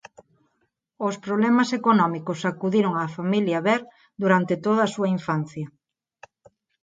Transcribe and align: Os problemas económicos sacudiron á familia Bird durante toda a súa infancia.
Os 1.07 1.15
problemas 1.25 1.69
económicos 1.79 2.41
sacudiron 2.45 2.93
á 3.01 3.03
familia 3.17 3.63
Bird 3.67 3.85
durante 4.23 4.53
toda 4.65 4.81
a 4.85 4.91
súa 4.95 5.09
infancia. 5.17 5.67